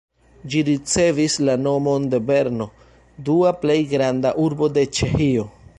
Ĝi 0.53 0.61
ricevis 0.69 1.35
la 1.49 1.57
nomon 1.65 2.09
de 2.15 2.21
Brno, 2.31 2.69
dua 3.29 3.53
plej 3.65 3.79
granda 3.95 4.35
urbo 4.47 4.71
de 4.79 4.91
Ĉeĥio. 5.01 5.51